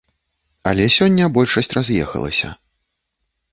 Але 0.71 0.87
сёння 0.97 1.27
большасць 1.37 1.71
раз'ехалася. 1.79 2.53